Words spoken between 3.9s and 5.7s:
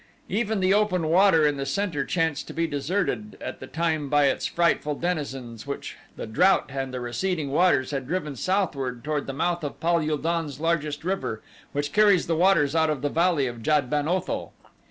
by its frightful denizens